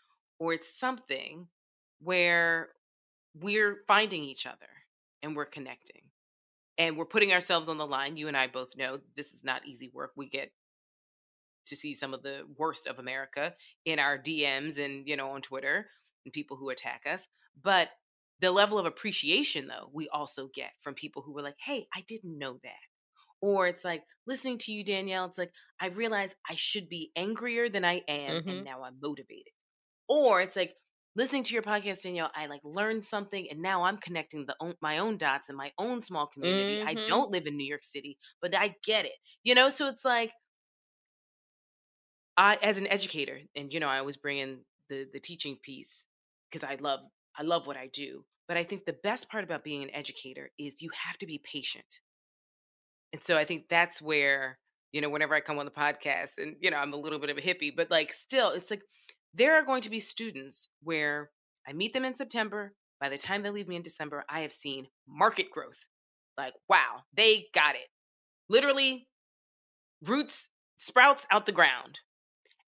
[0.43, 1.47] or it's something
[2.01, 2.73] where
[3.33, 4.67] we're finding each other
[5.21, 6.01] and we're connecting
[6.77, 8.17] and we're putting ourselves on the line.
[8.17, 10.11] You and I both know this is not easy work.
[10.17, 10.51] We get
[11.67, 13.53] to see some of the worst of America
[13.85, 15.87] in our DMs and, you know, on Twitter
[16.25, 17.29] and people who attack us.
[17.61, 17.91] But
[18.41, 22.03] the level of appreciation, though, we also get from people who were like, hey, I
[22.05, 22.73] didn't know that.
[23.39, 27.69] Or it's like listening to you, Danielle, it's like, I realize I should be angrier
[27.69, 28.49] than I am, Mhm.
[28.49, 29.53] and now I'm motivated.
[30.07, 30.75] Or it's like
[31.15, 34.75] listening to your podcast, Danielle, I like learned something, and now I'm connecting the own,
[34.81, 36.79] my own dots in my own small community.
[36.85, 37.05] I Mhm.
[37.05, 39.13] don't live in New York City, but I get it.
[39.43, 40.31] You know, so it's like
[42.37, 46.05] I, as an educator, and you know, I always bring in the the teaching piece
[46.51, 47.01] because I love
[47.37, 48.25] I love what I do.
[48.47, 51.39] But I think the best part about being an educator is you have to be
[51.39, 52.01] patient.
[53.13, 54.59] And so I think that's where,
[54.91, 57.29] you know, whenever I come on the podcast and, you know, I'm a little bit
[57.29, 58.81] of a hippie, but like still, it's like
[59.33, 61.31] there are going to be students where
[61.67, 62.73] I meet them in September.
[62.99, 65.87] By the time they leave me in December, I have seen market growth.
[66.37, 67.87] Like, wow, they got it.
[68.49, 69.07] Literally,
[70.01, 71.99] roots, sprouts out the ground.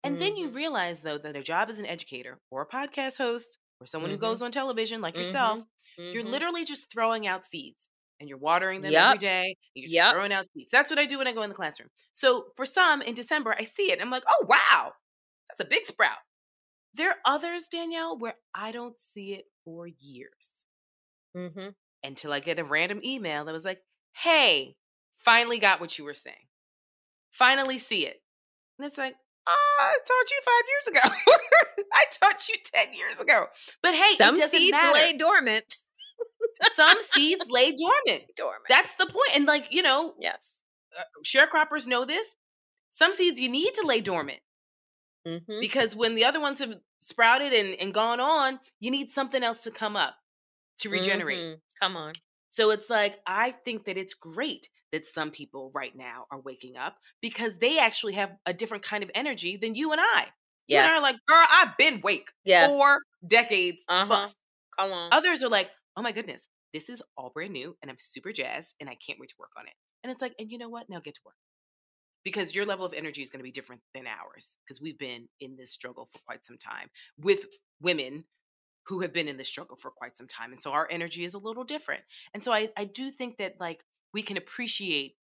[0.03, 3.59] And then you realize, though, that a job as an educator or a podcast host
[3.80, 4.16] or someone Mhm.
[4.16, 5.64] who goes on television like yourself,
[5.97, 6.30] you're Mhm.
[6.32, 7.88] literally just throwing out seeds
[8.20, 9.03] and you're watering them Yep.
[9.05, 9.45] every day.
[9.45, 10.14] And you're just Yep.
[10.14, 10.72] throwing out seeds.
[10.72, 11.89] That's what I do when I go in the classroom.
[12.14, 13.93] So for some in December, I see it.
[13.93, 14.93] And I'm like, oh, wow,
[15.47, 16.18] that's a big sprout.
[16.94, 20.52] There are others, Danielle, where I don't see it for years
[21.36, 21.76] Mhm.
[22.04, 23.82] until I get a random email that was like,
[24.14, 24.78] hey,
[25.18, 26.48] finally got what you were saying.
[27.32, 28.22] Finally see it.
[28.78, 29.16] And it's like,
[29.48, 31.16] "Ah, I taught you five years ago.
[31.94, 33.48] I taught you 10 years ago.
[33.82, 34.94] But hey, Some seeds matter.
[34.94, 35.78] lay dormant.
[36.74, 38.24] Some seeds lay dormant.
[38.36, 38.66] Dormant.
[38.68, 39.36] That's the point.
[39.36, 40.64] And like, you know, yes.
[40.98, 42.36] uh, sharecroppers know this.
[42.92, 44.42] Some seeds you need to lay dormant
[45.26, 45.60] Mhm.
[45.60, 49.64] because when the other ones have sprouted and, and gone on, you need something else
[49.64, 50.16] to come up
[50.80, 51.38] to regenerate.
[51.40, 51.62] Mhm.
[51.80, 52.14] Come on.
[52.50, 56.78] So it's like, I think that it's great that some people right now are waking
[56.78, 60.28] up because they actually have a different kind of energy than you and I.
[60.68, 60.90] Yes.
[60.90, 62.70] You are like, girl, I've been wake yes.
[62.70, 64.06] four decades uh-huh.
[64.06, 64.36] plus.
[64.78, 65.14] Come on.
[65.14, 68.76] Others are like, oh my goodness, this is all brand new and I'm super jazzed
[68.80, 69.74] and I can't wait to work on it.
[70.04, 70.90] And it's like, and you know what?
[70.90, 71.36] Now get to work.
[72.24, 75.28] Because your level of energy is going to be different than ours because we've been
[75.40, 77.46] in this struggle for quite some time with
[77.82, 78.26] women
[78.88, 80.52] who have been in this struggle for quite some time.
[80.52, 82.02] And so our energy is a little different.
[82.34, 85.16] And so I, I do think that like we can appreciate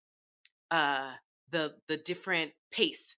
[0.70, 1.12] uh
[1.50, 3.16] the the different pace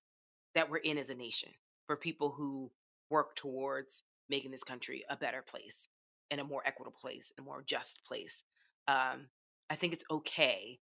[0.54, 1.50] that we're in as a nation
[1.86, 2.70] for people who
[3.10, 5.88] work towards making this country a better place
[6.30, 8.44] and a more equitable place, and a more just place.
[8.86, 9.28] Um,
[9.70, 10.78] I think it's okay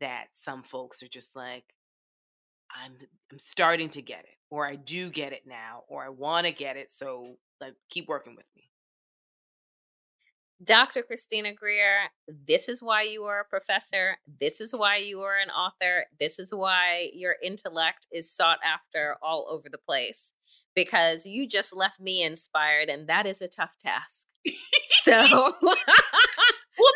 [0.00, 1.64] that some folks are just like,
[2.74, 2.92] I'm
[3.32, 6.52] I'm starting to get it, or I do get it now, or I want to
[6.52, 6.90] get it.
[6.92, 8.64] So like, keep working with me.
[10.62, 11.02] Dr.
[11.02, 14.18] Christina Greer, this is why you are a professor.
[14.40, 16.04] This is why you are an author.
[16.18, 20.34] This is why your intellect is sought after all over the place
[20.74, 24.26] because you just left me inspired, and that is a tough task.
[24.86, 25.16] so.
[25.20, 25.74] well,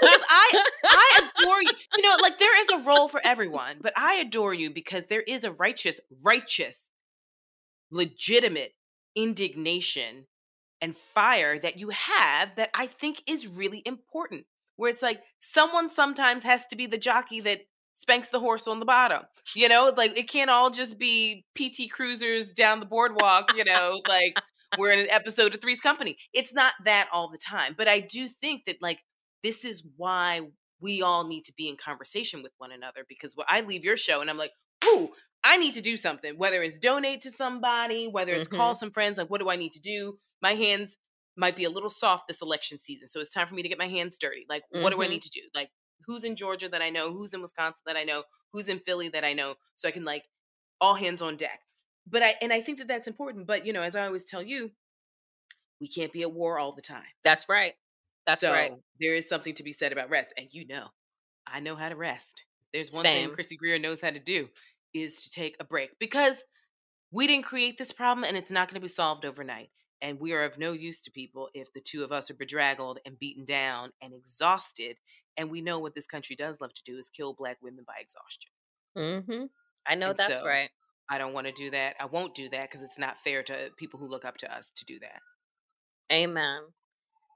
[0.01, 1.71] because I I adore you.
[1.97, 5.23] You know, like there is a role for everyone, but I adore you because there
[5.23, 6.91] is a righteous, righteous,
[7.91, 8.73] legitimate
[9.17, 10.27] indignation
[10.81, 14.47] and fire that you have that I think is really important.
[14.77, 17.61] Where it's like someone sometimes has to be the jockey that
[17.97, 19.23] spanks the horse on the bottom.
[19.55, 24.01] You know, like it can't all just be PT cruisers down the boardwalk, you know,
[24.09, 24.39] like
[24.79, 26.17] we're in an episode of Three's Company.
[26.33, 27.75] It's not that all the time.
[27.77, 29.01] But I do think that like
[29.43, 30.43] this is why
[30.81, 33.97] we all need to be in conversation with one another because when I leave your
[33.97, 34.53] show and I'm like,
[34.87, 35.11] ooh,
[35.43, 38.57] I need to do something, whether it's donate to somebody, whether it's mm-hmm.
[38.57, 40.19] call some friends, like what do I need to do?
[40.45, 40.99] my hands
[41.37, 43.09] might be a little soft this election season.
[43.09, 44.45] So it's time for me to get my hands dirty.
[44.49, 44.83] Like, mm-hmm.
[44.83, 45.15] what do I mm-hmm.
[45.15, 45.41] need to do?
[45.55, 45.71] Like,
[46.07, 47.13] who's in Georgia that I know?
[47.13, 48.23] Who's in Wisconsin that I know?
[48.53, 49.55] Who's in Philly that I know?
[49.77, 50.25] So I can like
[50.81, 51.61] all hands on deck.
[52.07, 53.47] But I, and I think that that's important.
[53.47, 54.71] But, you know, as I always tell you,
[55.81, 57.03] we can't be at war all the time.
[57.23, 57.75] That's right.
[58.27, 58.73] That's so right.
[59.01, 60.33] There is something to be said about rest.
[60.37, 60.89] And you know,
[61.47, 62.45] I know how to rest.
[62.73, 63.29] There's one Same.
[63.29, 64.49] thing Chrissy Greer knows how to do
[64.93, 66.43] is to take a break because
[67.11, 69.71] we didn't create this problem and it's not going to be solved overnight.
[70.03, 72.99] And we are of no use to people if the two of us are bedraggled
[73.07, 74.97] and beaten down and exhausted.
[75.37, 77.95] And we know what this country does love to do is kill black women by
[78.01, 78.51] exhaustion.
[78.97, 79.45] Mm-hmm.
[79.87, 80.71] I know and that's so right.
[81.11, 81.97] I don't want to do that.
[82.01, 84.73] I won't do that because it's not fair to people who look up to us
[84.77, 85.21] to do that.
[86.13, 86.61] Amen.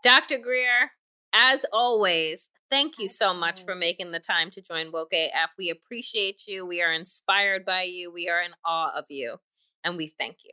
[0.03, 0.39] Dr.
[0.39, 0.93] Greer,
[1.35, 5.51] as always, thank you so much for making the time to join Woke AF.
[5.59, 6.67] We appreciate you.
[6.67, 8.13] We are inspired by you.
[8.13, 9.37] We are in awe of you.
[9.85, 10.53] And we thank you.